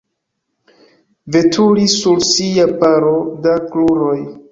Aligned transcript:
Veturi 1.35 1.85
sur 1.95 2.23
sia 2.29 2.65
paro 2.85 3.13
da 3.45 3.55
kruroj. 3.69 4.17